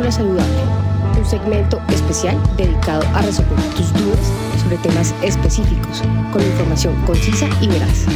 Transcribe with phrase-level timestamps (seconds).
[0.00, 6.00] Cápsula Saludable, un segmento especial dedicado a resolver tus dudas sobre temas específicos,
[6.32, 8.06] con información concisa y veraz.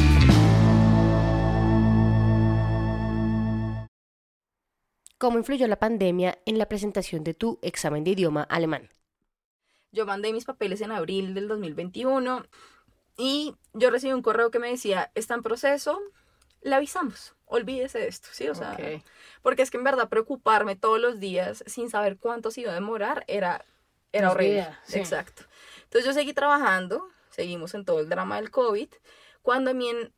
[5.18, 8.88] ¿Cómo influyó la pandemia en la presentación de tu examen de idioma alemán?
[9.92, 12.46] Yo mandé mis papeles en abril del 2021
[13.18, 16.00] y yo recibí un correo que me decía, está en proceso,
[16.62, 18.48] le avisamos, olvídese de esto, ¿sí?
[18.48, 18.76] O sea,
[19.42, 22.74] porque es que en verdad preocuparme todos los días sin saber cuánto se iba a
[22.74, 23.64] demorar era,
[24.12, 24.66] era horrible.
[24.92, 25.44] Exacto.
[25.84, 28.88] Entonces yo seguí trabajando, seguimos en todo el drama del COVID,
[29.42, 30.12] cuando a mí en,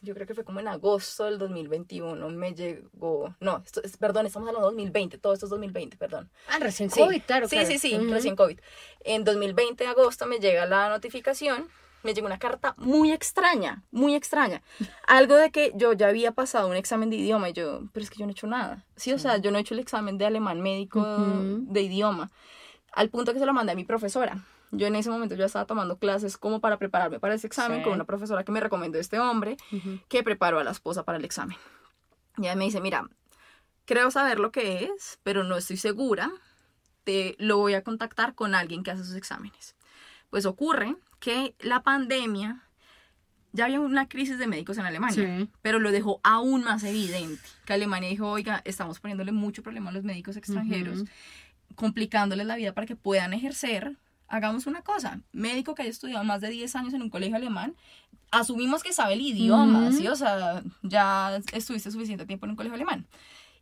[0.00, 4.26] yo creo que fue como en agosto del 2021, me llegó, no, esto es, perdón,
[4.26, 6.30] estamos hablando de 2020, todo esto es 2020, perdón.
[6.48, 7.48] Ah, recién COVID, claro.
[7.48, 8.60] Sí, sí, sí, recién COVID.
[9.00, 11.68] En 2020, agosto, me llega la notificación,
[12.02, 14.62] me llegó una carta muy extraña, muy extraña.
[15.06, 18.10] Algo de que yo ya había pasado un examen de idioma y yo, pero es
[18.10, 18.84] que yo no he hecho nada.
[18.96, 22.30] Sí, o sea, yo no he hecho el examen de alemán médico de idioma,
[22.92, 24.44] al punto que se lo mandé a mi profesora.
[24.70, 27.94] Yo en ese momento ya estaba tomando clases como para prepararme para ese examen con
[27.94, 29.56] una profesora que me recomendó este hombre
[30.08, 31.56] que preparó a la esposa para el examen.
[32.36, 33.08] Y ella me dice, mira,
[33.86, 36.30] creo saber lo que es, pero no estoy segura.
[37.04, 39.74] Te lo voy a contactar con alguien que hace sus exámenes.
[40.30, 42.62] Pues ocurre que la pandemia
[43.52, 47.42] ya había una crisis de médicos en Alemania, pero lo dejó aún más evidente.
[47.64, 51.04] Que Alemania dijo, oiga, estamos poniéndole mucho problema a los médicos extranjeros,
[51.74, 53.96] complicándoles la vida para que puedan ejercer
[54.28, 57.74] hagamos una cosa, médico que haya estudiado más de 10 años en un colegio alemán,
[58.30, 60.06] asumimos que sabe el idioma, ¿sí?
[60.06, 63.06] O sea, ya estuviste suficiente tiempo en un colegio alemán.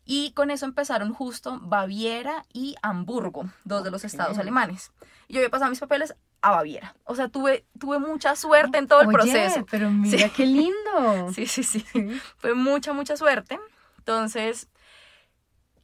[0.05, 4.93] Y con eso empezaron justo Baviera y Hamburgo, dos de los estados alemanes.
[5.29, 6.95] Yo había pasado mis papeles a Baviera.
[7.05, 9.67] O sea, tuve, tuve mucha suerte en todo el proceso.
[9.71, 11.31] Pero mira qué lindo.
[11.35, 11.85] sí, sí, sí.
[12.37, 13.59] Fue mucha, mucha suerte.
[13.99, 14.69] Entonces,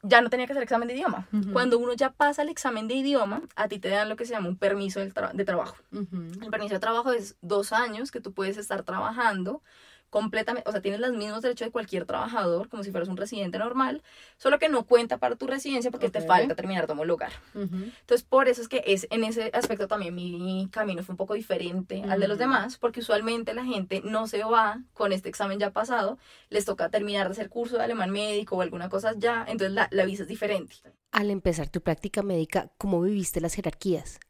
[0.02, 1.28] ya no tenía que hacer examen de idioma.
[1.52, 4.32] Cuando uno ya pasa el examen de idioma, a ti te dan lo que se
[4.32, 5.10] llama un permiso de,
[5.44, 5.76] trabajo.
[5.92, 9.62] El permiso de trabajo es dos años que tú puedes estar trabajando
[10.12, 13.56] completamente, o sea, tienes los mismos derechos de cualquier trabajador, como si fueras un residente
[13.56, 14.02] normal,
[14.36, 17.32] solo que no cuenta para tu residencia porque te falta terminar tu lugar.
[17.54, 21.32] Entonces, por eso es que es, en ese aspecto también mi camino fue un poco
[21.32, 25.58] diferente al de los demás, porque usualmente la gente no se va con este examen
[25.58, 26.18] ya pasado,
[26.50, 29.88] les toca terminar de hacer curso de alemán médico o alguna cosa ya, entonces la,
[29.92, 30.76] la visa es diferente.
[31.10, 34.20] Al empezar tu práctica médica, ¿cómo viviste las jerarquías?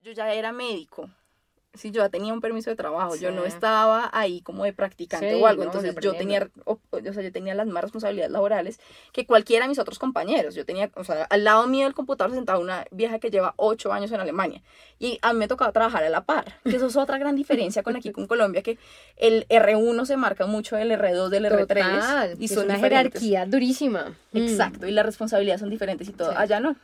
[0.00, 1.08] Yo ya era médico,
[1.74, 5.34] si yo ya tenía un permiso de trabajo, yo no estaba ahí como de practicante
[5.34, 8.80] o algo, entonces yo tenía, o, sea, yo tenía las más responsabilidades laborales
[9.12, 10.54] que cualquiera de mis otros compañeros.
[10.54, 13.92] Yo tenía, o sea, al lado mío del computador sentaba una vieja que lleva ocho
[13.92, 14.62] años en Alemania
[14.98, 17.82] y a mí me tocaba trabajar a la par, que eso es otra gran diferencia
[17.82, 18.78] con aquí con Colombia, que
[19.16, 24.16] el R1 se marca mucho del R2, del R3 y son una jerarquía durísima.
[24.32, 24.38] Mm.
[24.38, 26.36] Exacto, y las responsabilidades son diferentes y todo.
[26.36, 26.76] Allá no,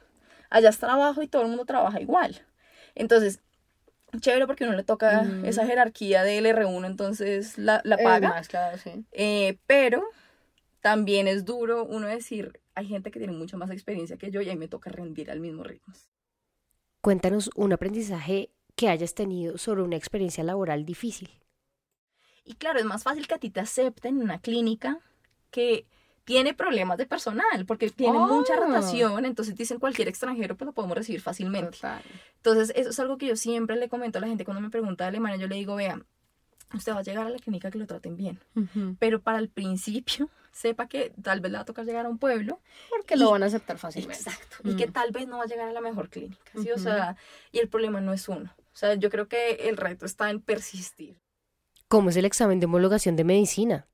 [0.51, 2.43] allá es trabajo y todo el mundo trabaja igual.
[2.95, 3.41] Entonces,
[4.21, 8.43] chévere porque uno le toca esa jerarquía del R1, entonces la, la paga.
[8.49, 9.05] claro, sí.
[9.13, 10.03] Eh, pero
[10.81, 14.51] también es duro uno decir, hay gente que tiene mucha más experiencia que yo y
[14.51, 15.95] ahí me toca rendir al mismo ritmo.
[17.01, 21.31] Cuéntanos un aprendizaje que hayas tenido sobre una experiencia laboral difícil.
[22.45, 24.99] Y claro, es más fácil que a ti te acepten en una clínica
[25.51, 25.87] que
[26.25, 28.67] tiene problemas de personal, porque tiene mucha oh.
[28.67, 31.79] rotación, entonces dicen cualquier extranjero pues lo podemos recibir fácilmente.
[32.37, 35.05] Entonces, eso es algo que yo siempre le comento a la gente cuando me pregunta
[35.05, 36.01] de Alemania, yo le digo, vea,
[36.73, 38.41] usted va a llegar a la clínica que lo traten bien,
[38.99, 42.19] pero para el principio sepa que tal vez le va a tocar llegar a un
[42.19, 42.61] pueblo.
[42.89, 44.23] Porque lo van a aceptar fácilmente.
[44.23, 44.93] Exacto, y que mm.
[44.93, 46.71] tal vez no va a llegar a la mejor clínica, ¿sí?
[46.71, 47.17] O sea,
[47.53, 48.55] y el problema no es uno.
[48.73, 51.17] O sea, yo creo que el reto está en persistir.
[51.89, 53.87] ¿Cómo es el examen de homologación de medicina?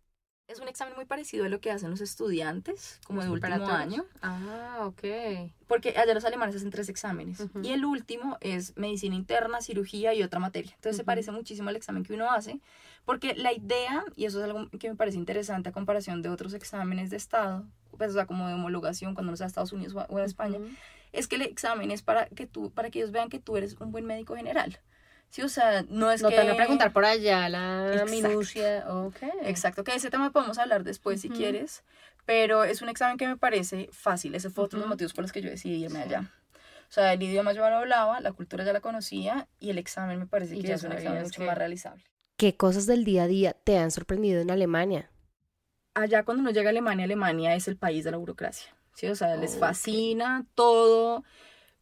[0.51, 4.05] Es un examen muy parecido a lo que hacen los estudiantes, como de último año.
[4.21, 5.53] Ah, ok.
[5.69, 7.47] Porque allá los alemanes hacen tres exámenes.
[7.63, 10.73] Y el último es medicina interna, cirugía y otra materia.
[10.75, 12.59] Entonces se parece muchísimo al examen que uno hace.
[13.05, 16.53] Porque la idea, y eso es algo que me parece interesante a comparación de otros
[16.53, 17.65] exámenes de Estado,
[17.97, 20.59] pues, o sea, como de homologación cuando uno está a Estados Unidos o a, España,
[21.13, 23.77] es que el examen es para que, tú, para que ellos vean que tú eres
[23.81, 24.81] un buen médico general.
[25.31, 26.35] Sí, o sea, no es no que...
[26.35, 28.85] te van a preguntar por allá la minucia.
[28.89, 29.31] Okay.
[29.45, 31.85] Exacto, que ese tema podemos hablar después si quieres,
[32.27, 34.35] pero es un examen que me parece fácil.
[34.35, 36.33] Ese fue otro de los motivos por los que yo decidí irme allá.
[36.91, 39.79] O sea, el idioma yo ya lo hablaba, la cultura ya la conocía y el
[39.79, 42.03] examen me parece que es un examen mucho más realizable.
[42.37, 45.11] ¿Qué cosas del día a día te han sorprendido en Alemania?
[45.95, 48.75] Allá cuando uno llega a Alemania, Alemania es el país de la burocracia.
[48.95, 49.07] ¿sí?
[49.07, 51.23] O sea, les fascina todo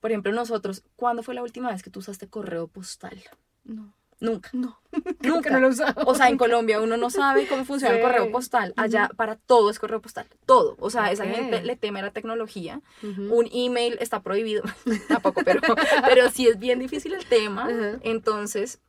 [0.01, 3.23] por ejemplo, nosotros, ¿cuándo fue la última vez que tú usaste correo postal?
[3.65, 3.93] No.
[4.21, 4.51] Nunca.
[4.53, 4.81] No,
[5.23, 5.49] Nunca.
[5.51, 6.03] no lo usaba.
[6.05, 8.75] O sea, en Colombia uno no sabe cómo funciona el correo postal.
[8.77, 10.27] Allá para todo es correo postal.
[10.45, 10.77] Todo.
[10.81, 11.31] O sea, esa Ok.
[11.31, 12.81] gente le teme a la tecnología.
[13.03, 14.65] Un email está prohibido.
[15.09, 15.61] Tampoco, pero,
[16.09, 17.69] pero sí es bien difícil el tema.
[18.03, 18.81] Entonces,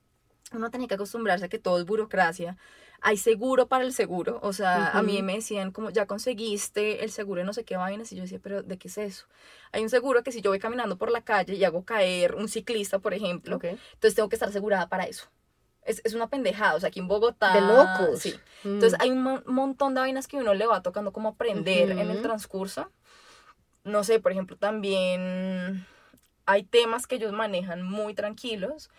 [0.52, 2.58] uno tenía que acostumbrarse a que todo es burocracia.
[3.02, 4.40] Hay seguro para el seguro.
[4.42, 7.78] O sea, a mí me decían como, ya conseguiste el seguro de no sé qué
[7.78, 8.12] vainas.
[8.12, 9.26] Y yo decía, pero ¿de qué es eso?
[9.72, 12.48] Hay un seguro que si yo voy caminando por la calle y hago caer un
[12.50, 13.66] ciclista, por ejemplo, Ok.
[13.66, 15.26] entonces tengo que estar asegurada para eso.
[15.84, 17.54] Es, es una pendejada, o sea, aquí en Bogotá.
[17.54, 18.20] De locos.
[18.20, 18.34] Sí.
[18.64, 18.74] Mm.
[18.76, 22.00] Entonces hay un mon- montón de vainas que uno le va tocando como aprender en
[22.12, 22.92] el transcurso.
[23.86, 25.86] No sé, por ejemplo, también
[26.46, 28.90] hay temas que ellos manejan muy tranquilos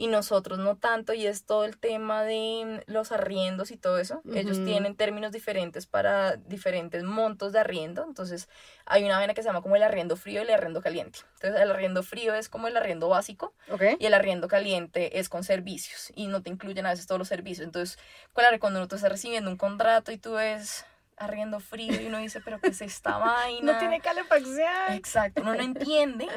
[0.00, 4.22] y nosotros no tanto y es todo el tema de los arriendos y todo eso.
[4.32, 4.64] Ellos Ujú.
[4.64, 8.04] tienen términos diferentes para diferentes montos de arriendo.
[8.04, 8.48] Entonces
[8.86, 11.18] hay una vaina que se llama como el arriendo frío y el arriendo caliente.
[11.34, 13.82] Entonces el arriendo frío es como el arriendo básico Ok.
[13.98, 17.26] y el arriendo caliente es con servicios y no te incluyen a veces todos los
[17.28, 17.66] servicios.
[17.66, 17.98] Entonces,
[18.34, 20.86] claro, cuando uno tú estás recibiendo un contrato y tú ves
[21.16, 23.72] arriendo frío y uno dice, pero ¿qué es esta vaina?
[23.72, 24.92] No tiene calefacción.
[24.92, 26.28] Exacto, uno no entiende.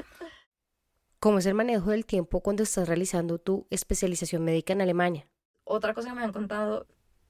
[1.22, 5.28] ¿Cómo es el manejo del tiempo cuando estás realizando tu especialización médica en Alemania?
[5.66, 6.88] Otra cosa que me han contado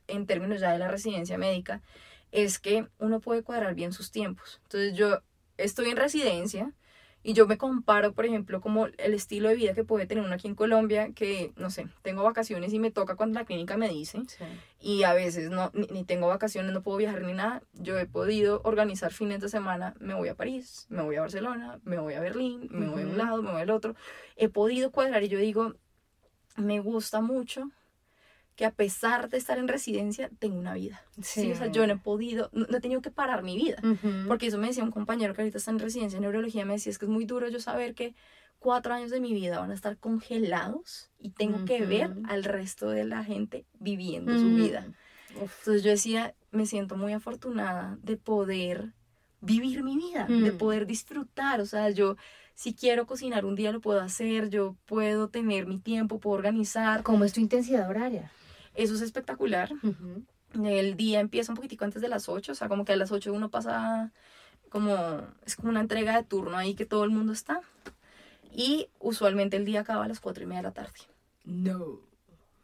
[0.07, 1.81] en términos ya de la residencia médica
[2.31, 4.61] es que uno puede cuadrar bien sus tiempos.
[4.63, 5.19] Entonces yo
[5.57, 6.73] estoy en residencia
[7.23, 10.33] y yo me comparo, por ejemplo, como el estilo de vida que puede tener uno
[10.33, 13.89] aquí en Colombia, que, no sé, tengo vacaciones y me toca cuando la clínica me
[13.89, 14.43] dice, Sí.
[14.79, 17.61] y a veces no, ni, ni tengo vacaciones, no puedo viajar ni nada.
[17.73, 21.79] Yo he podido organizar fines de semana, me voy a París, me voy a Barcelona,
[21.83, 23.95] me voy a Berlín, me voy a un lado, me voy al otro.
[24.35, 25.75] He podido cuadrar y yo digo,
[26.57, 27.69] me gusta mucho
[28.55, 31.01] que a pesar de estar en residencia, tengo una vida.
[31.21, 31.51] Sí.
[31.51, 33.77] o sea, yo no he podido, no, no he tenido que parar mi vida.
[33.83, 34.27] Ujú.
[34.27, 36.91] Porque eso me decía un compañero que ahorita está en residencia en neurología, me decía,
[36.91, 38.13] es que es muy duro yo saber que
[38.59, 42.89] cuatro años de mi vida van a estar congelados y tengo que ver al resto
[42.89, 44.55] de la gente viviendo su Mm.
[44.55, 44.87] vida.
[45.41, 45.59] Uf.
[45.59, 48.93] Entonces yo decía, me siento muy afortunada de poder
[49.39, 50.57] vivir mi vida, de Mm.
[50.57, 51.61] poder disfrutar.
[51.61, 52.17] O sea, yo
[52.55, 57.03] si quiero cocinar un día lo puedo hacer, yo puedo tener mi tiempo, puedo organizar.
[57.03, 58.31] ¿Cómo es tu intensidad horaria?
[58.75, 59.71] Eso es espectacular.
[59.83, 60.23] Ujú.
[60.65, 63.11] El día empieza un poquitico antes de las 8, o sea, como que a las
[63.11, 64.11] 8 uno pasa
[64.69, 67.61] como, es como una entrega de turno ahí que todo el mundo está.
[68.53, 70.99] Y usualmente el día acaba a las 4 y media de la tarde.
[71.45, 71.99] No.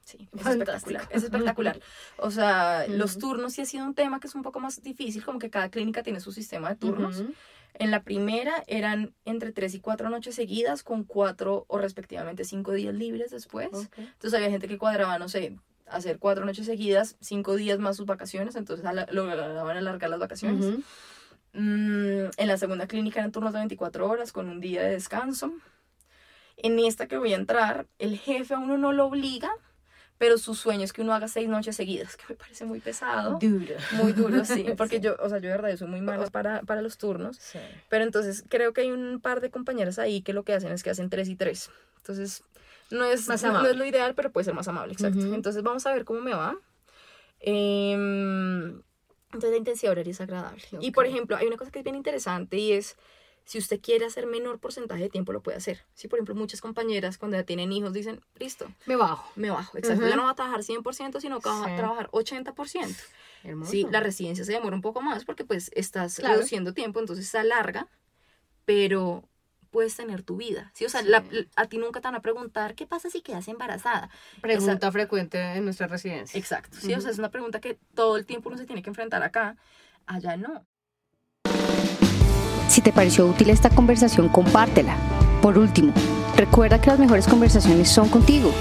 [0.03, 0.71] Sí, es Fantástico.
[0.71, 1.07] espectacular.
[1.11, 1.79] Es espectacular.
[2.17, 3.19] O sea, los Ujú.
[3.27, 5.69] turnos sí ha sido un tema que es un poco más difícil, como que cada
[5.69, 7.19] clínica tiene su sistema de turnos.
[7.21, 7.33] Ujú.
[7.79, 12.73] En la primera eran entre 3 y 4 noches seguidas, con 4 o respectivamente 5
[12.73, 13.69] días libres después.
[13.71, 13.97] Ok.
[13.97, 18.07] Entonces había gente que cuadraba, no sé, hacer 4 noches seguidas, 5 días más sus
[18.07, 20.65] vacaciones, entonces lograban alargar las vacaciones.
[21.53, 25.53] Mm, en la segunda clínica eran turnos de 24 horas con un día de descanso.
[26.57, 29.51] En esta que voy a entrar, el jefe a uno no lo obliga,
[30.17, 33.37] pero su sueño es que uno haga seis noches seguidas, que me parece muy pesado.
[33.39, 33.75] Duro.
[33.91, 36.61] Muy duro, sí, porque yo, o sea, yo de verdad yo soy muy mala para,
[36.61, 37.37] para los turnos.
[37.37, 37.59] Sí.
[37.89, 40.83] Pero entonces creo que hay un par de compañeras ahí que lo que hacen es
[40.83, 41.69] que hacen tres y tres.
[41.97, 42.43] Entonces,
[42.89, 45.19] no es, Más no, no es lo ideal, pero puede ser más amable, exacto.
[45.19, 45.33] Ujú.
[45.33, 46.55] Entonces vamos a ver cómo me va.
[47.39, 48.81] Em,
[49.25, 50.63] entonces la intensidad horaria es agradable.
[50.79, 52.95] Y por ejemplo, hay una cosa que es bien interesante y es,
[53.47, 55.85] si usted quiere hacer menor porcentaje de tiempo, lo puede hacer.
[55.93, 59.31] Si por ejemplo muchas compañeras cuando ya tienen hijos dicen, listo, Me bajo.
[59.37, 60.09] me bajo, exacto, Ujú.
[60.09, 61.75] ya no va a trabajar 100%, sino que va a Sí.
[61.77, 63.01] trabajar 80%.
[63.45, 63.71] Hermoso.
[63.71, 66.35] Sí, la residencia se demora un poco más porque pues estás Claro.
[66.35, 67.87] reduciendo tiempo, entonces se alarga,
[68.65, 69.23] pero
[69.71, 70.71] puedes tener tu vida.
[70.73, 71.47] Sí, o sea, la- Sí.
[71.55, 74.09] a ti nunca te van a preguntar, ¿qué pasa si quedas embarazada?
[74.41, 76.37] Pregunta frecuente en nuestra residencia.
[76.37, 77.01] Exacto, sí, o Ujú.
[77.03, 79.55] sea, es una pregunta que todo el tiempo uno se tiene que enfrentar acá,
[80.05, 80.65] allá no.
[82.67, 84.95] Si te pareció útil esta conversación, compártela.
[85.41, 85.93] Por último,
[86.35, 88.51] recuerda que las mejores conversaciones son contigo.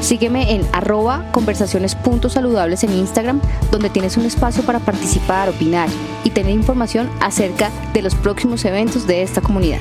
[0.00, 5.88] Sígueme en arroba conversaciones.saludables en Instagram, donde tienes un espacio para participar, opinar
[6.24, 9.80] y tener información acerca de los próximos eventos de esta comunidad.